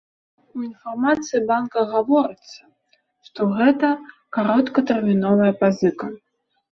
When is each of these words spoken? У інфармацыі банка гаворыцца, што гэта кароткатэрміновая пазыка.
У 0.59 0.61
інфармацыі 0.67 1.41
банка 1.49 1.83
гаворыцца, 1.91 2.59
што 3.27 3.41
гэта 3.57 3.91
кароткатэрміновая 4.39 5.51
пазыка. 5.61 6.09